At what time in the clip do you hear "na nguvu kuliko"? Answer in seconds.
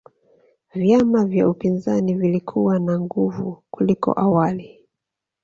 2.79-4.19